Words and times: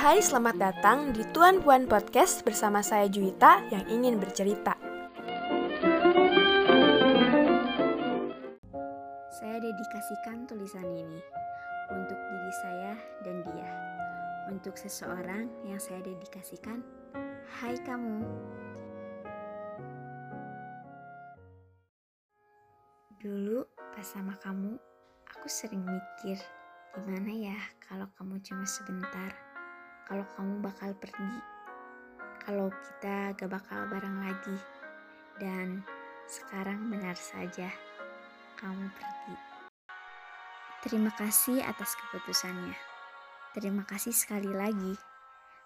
Hai, 0.00 0.24
selamat 0.24 0.56
datang 0.56 1.12
di 1.12 1.20
Tuan 1.28 1.60
Puan 1.60 1.84
Podcast 1.84 2.40
bersama 2.40 2.80
saya 2.80 3.04
Juwita 3.04 3.68
yang 3.68 3.84
ingin 3.84 4.16
bercerita. 4.16 4.72
Saya 9.28 9.60
dedikasikan 9.60 10.48
tulisan 10.48 10.88
ini 10.96 11.20
untuk 11.92 12.16
diri 12.16 12.52
saya 12.64 12.96
dan 13.28 13.44
dia. 13.44 13.70
Untuk 14.48 14.72
seseorang 14.80 15.52
yang 15.68 15.76
saya 15.76 16.00
dedikasikan, 16.00 16.80
hai 17.60 17.76
kamu. 17.84 18.24
Dulu 23.20 23.68
pas 23.76 24.08
sama 24.08 24.32
kamu, 24.40 24.80
aku 25.28 25.44
sering 25.44 25.84
mikir, 25.84 26.40
gimana 26.96 27.52
ya 27.52 27.58
kalau 27.84 28.08
kamu 28.16 28.40
cuma 28.40 28.64
sebentar, 28.64 29.49
kalau 30.10 30.26
kamu 30.34 30.58
bakal 30.58 30.90
pergi, 30.98 31.38
kalau 32.42 32.66
kita 32.66 33.30
gak 33.38 33.46
bakal 33.46 33.86
bareng 33.86 34.26
lagi. 34.26 34.58
Dan 35.38 35.86
sekarang 36.26 36.90
benar 36.90 37.14
saja, 37.14 37.70
kamu 38.58 38.90
pergi. 38.90 39.36
Terima 40.82 41.14
kasih 41.14 41.62
atas 41.62 41.94
keputusannya. 41.94 42.74
Terima 43.54 43.86
kasih 43.86 44.10
sekali 44.10 44.50
lagi. 44.50 44.98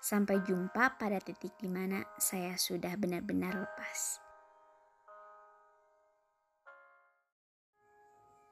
Sampai 0.00 0.40
jumpa 0.40 0.96
pada 0.96 1.20
titik 1.20 1.60
di 1.60 1.68
mana 1.68 2.00
saya 2.16 2.56
sudah 2.56 2.96
benar-benar 2.96 3.52
lepas. 3.52 4.24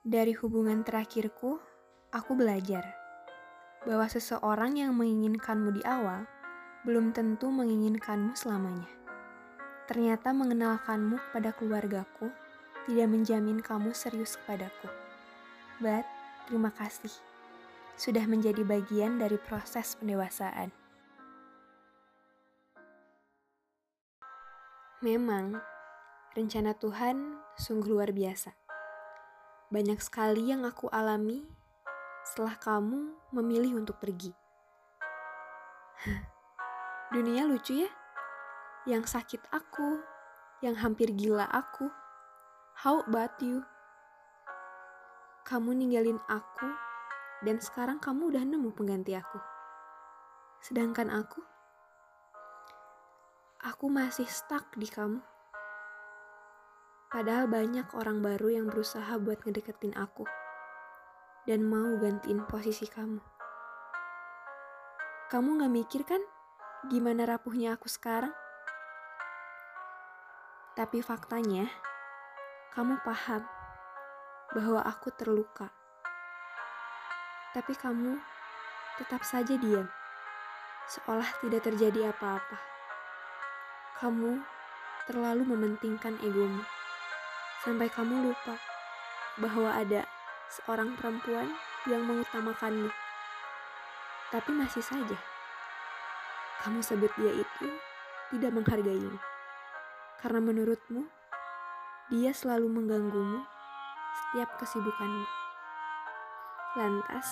Dari 0.00 0.32
hubungan 0.32 0.80
terakhirku, 0.80 1.60
aku 2.08 2.32
belajar 2.32 3.03
bahwa 3.84 4.08
seseorang 4.08 4.80
yang 4.80 4.96
menginginkanmu 4.96 5.76
di 5.76 5.82
awal 5.84 6.24
belum 6.84 7.12
tentu 7.16 7.48
menginginkanmu 7.48 8.36
selamanya. 8.36 8.88
Ternyata 9.84 10.32
mengenalkanmu 10.32 11.20
kepada 11.28 11.52
keluargaku 11.56 12.32
tidak 12.88 13.08
menjamin 13.08 13.60
kamu 13.60 13.92
serius 13.92 14.36
kepadaku. 14.40 14.88
But, 15.80 16.04
terima 16.48 16.72
kasih 16.72 17.12
sudah 17.94 18.26
menjadi 18.26 18.66
bagian 18.66 19.22
dari 19.22 19.38
proses 19.38 19.94
pendewasaan. 19.96 20.74
Memang, 25.04 25.60
rencana 26.32 26.72
Tuhan 26.74 27.36
sungguh 27.60 27.92
luar 27.92 28.10
biasa. 28.10 28.56
Banyak 29.68 30.00
sekali 30.00 30.48
yang 30.48 30.64
aku 30.64 30.88
alami 30.88 31.44
setelah 32.24 32.56
kamu 32.56 33.12
memilih 33.36 33.84
untuk 33.84 34.00
pergi. 34.00 34.32
Dunia 37.14 37.44
lucu 37.44 37.84
ya? 37.84 37.90
Yang 38.88 39.12
sakit 39.12 39.44
aku, 39.52 40.00
yang 40.64 40.80
hampir 40.80 41.12
gila 41.12 41.44
aku. 41.52 41.92
How 42.80 43.04
about 43.04 43.36
you? 43.44 43.60
Kamu 45.44 45.76
ninggalin 45.76 46.16
aku, 46.24 46.68
dan 47.44 47.60
sekarang 47.60 48.00
kamu 48.00 48.32
udah 48.32 48.42
nemu 48.48 48.72
pengganti 48.72 49.12
aku. 49.12 49.36
Sedangkan 50.64 51.12
aku, 51.12 51.44
aku 53.60 53.86
masih 53.92 54.24
stuck 54.24 54.72
di 54.80 54.88
kamu. 54.88 55.20
Padahal 57.12 57.46
banyak 57.46 57.92
orang 57.94 58.24
baru 58.24 58.58
yang 58.58 58.66
berusaha 58.72 59.20
buat 59.20 59.44
ngedeketin 59.44 59.94
aku 59.94 60.24
dan 61.44 61.60
mau 61.64 62.00
gantiin 62.00 62.40
posisi 62.48 62.88
kamu. 62.88 63.20
Kamu 65.28 65.48
gak 65.60 65.72
mikir 65.72 66.02
kan 66.08 66.20
gimana 66.88 67.28
rapuhnya 67.28 67.76
aku 67.76 67.88
sekarang? 67.88 68.32
Tapi 70.74 71.04
faktanya, 71.04 71.70
kamu 72.74 72.98
paham 73.04 73.44
bahwa 74.56 74.80
aku 74.82 75.12
terluka. 75.14 75.70
Tapi 77.54 77.72
kamu 77.78 78.18
tetap 78.98 79.22
saja 79.22 79.54
diam, 79.54 79.86
seolah 80.90 81.28
tidak 81.44 81.62
terjadi 81.62 82.10
apa-apa. 82.10 82.58
Kamu 84.02 84.42
terlalu 85.06 85.44
mementingkan 85.44 86.18
egomu 86.24 86.64
sampai 87.62 87.88
kamu 87.92 88.32
lupa 88.32 88.56
bahwa 89.38 89.70
ada 89.72 90.08
seorang 90.50 90.96
perempuan 90.98 91.52
yang 91.88 92.04
mengutamakanmu. 92.04 92.88
Tapi 94.32 94.50
masih 94.50 94.82
saja, 94.82 95.18
kamu 96.64 96.80
sebut 96.80 97.12
dia 97.20 97.32
itu 97.32 97.68
tidak 98.32 98.50
menghargaimu. 98.56 99.20
Karena 100.18 100.40
menurutmu, 100.40 101.04
dia 102.08 102.32
selalu 102.32 102.72
mengganggumu 102.72 103.44
setiap 104.14 104.56
kesibukanmu. 104.58 105.26
Lantas, 106.74 107.28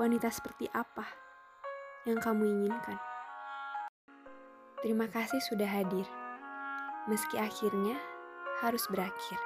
wanita 0.00 0.30
seperti 0.30 0.70
apa 0.72 1.04
yang 2.08 2.22
kamu 2.22 2.46
inginkan? 2.46 2.96
Terima 4.80 5.08
kasih 5.08 5.40
sudah 5.40 5.68
hadir. 5.68 6.04
Meski 7.08 7.36
akhirnya 7.36 7.96
harus 8.64 8.84
berakhir. 8.88 9.40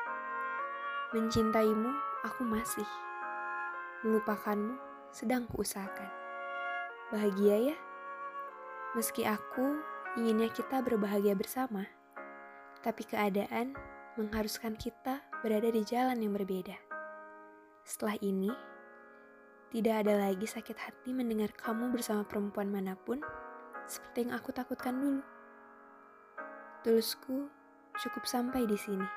Mencintaimu, 1.15 1.91
aku 2.27 2.43
masih. 2.43 2.87
Melupakanmu, 4.03 4.79
sedang 5.15 5.47
kuusahakan. 5.51 6.11
Bahagia 7.15 7.75
ya? 7.75 7.77
Meski 8.95 9.23
aku 9.23 9.79
inginnya 10.19 10.51
kita 10.51 10.83
berbahagia 10.83 11.39
bersama, 11.39 11.87
tapi 12.83 13.05
keadaan 13.07 13.77
mengharuskan 14.19 14.75
kita 14.75 15.23
berada 15.45 15.71
di 15.71 15.83
jalan 15.87 16.19
yang 16.19 16.35
berbeda. 16.35 16.75
Setelah 17.87 18.19
ini, 18.21 18.51
tidak 19.69 20.05
ada 20.05 20.29
lagi 20.29 20.49
sakit 20.49 20.75
hati 20.75 21.13
mendengar 21.13 21.53
kamu 21.55 21.93
bersama 21.93 22.25
perempuan 22.25 22.73
mana 22.73 22.97
pun 22.97 23.21
seperti 23.87 24.27
yang 24.27 24.33
aku 24.37 24.51
takutkan 24.51 24.97
dulu. 24.97 25.23
Tulusku 26.83 27.49
cukup 28.01 28.25
sampai 28.25 28.65
di 28.65 28.77
sini. 28.81 29.09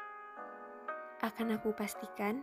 Akan 1.22 1.54
aku 1.54 1.72
pastikan, 1.72 2.42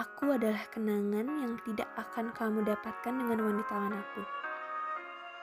aku 0.00 0.32
adalah 0.32 0.64
kenangan 0.72 1.28
yang 1.28 1.54
tidak 1.68 1.88
akan 2.00 2.32
kamu 2.32 2.64
dapatkan 2.64 3.12
dengan 3.12 3.38
wanita 3.44 3.72
mana 3.76 4.00
pun. 4.16 4.24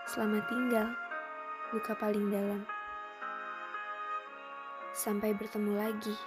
Selamat 0.09 0.43
tinggal, 0.49 0.87
luka 1.69 1.93
paling 1.93 2.33
dalam. 2.33 2.65
Sampai 4.89 5.37
bertemu 5.37 5.77
lagi 5.77 6.17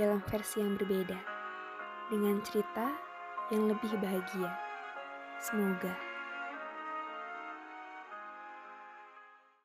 dalam 0.00 0.24
versi 0.24 0.64
yang 0.64 0.80
berbeda, 0.80 1.18
dengan 2.08 2.40
cerita 2.40 2.96
yang 3.52 3.68
lebih 3.68 3.92
bahagia. 4.00 4.48
Semoga. 5.38 6.07